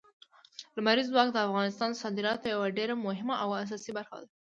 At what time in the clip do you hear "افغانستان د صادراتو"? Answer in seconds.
1.47-2.51